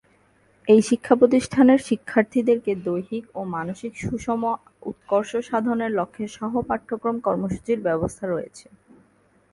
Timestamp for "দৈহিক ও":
2.87-3.41